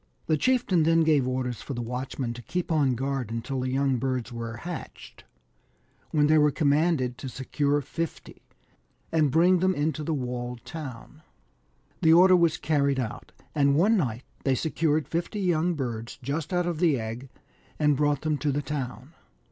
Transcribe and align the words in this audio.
The 0.25 0.35
chieftain 0.35 0.81
then 0.81 1.01
gave 1.01 1.27
orders 1.27 1.61
for 1.61 1.75
the 1.75 1.81
watchmen 1.83 2.33
to 2.33 2.41
keep 2.41 2.71
on 2.71 2.95
guard 2.95 3.29
until 3.29 3.59
the 3.59 3.69
young 3.69 3.97
birds 3.97 4.33
were 4.33 4.57
hatched, 4.57 5.25
when 6.09 6.25
they 6.25 6.39
were 6.39 6.49
commanded 6.49 7.19
to 7.19 7.29
secure 7.29 7.81
fifty, 7.81 8.41
and 9.11 9.29
bring 9.29 9.59
them 9.59 9.75
into 9.75 10.03
the 10.03 10.11
walled 10.15 10.65
town. 10.65 11.21
The 12.01 12.13
order 12.13 12.35
was 12.35 12.57
carried 12.57 12.99
out, 12.99 13.31
and 13.53 13.75
one 13.75 13.95
night 13.95 14.23
they 14.43 14.55
secured 14.55 15.07
fifty 15.07 15.39
young 15.39 15.75
birds 15.75 16.17
just 16.23 16.51
out 16.51 16.65
of 16.65 16.79
the 16.79 16.99
egg, 16.99 17.29
and 17.77 17.95
brought 17.95 18.21
them 18.21 18.39
to 18.39 18.51
the 18.51 18.63
town. 18.63 19.13